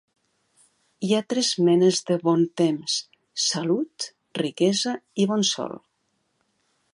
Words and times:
Hi 1.07 1.11
ha 1.17 1.25
tres 1.33 1.49
menes 1.67 1.99
de 2.07 2.17
bon 2.29 2.41
temps: 2.61 2.95
salut, 3.51 4.09
riquesa 4.43 4.95
i 5.25 5.29
bon 5.35 5.47
sol. 5.53 5.77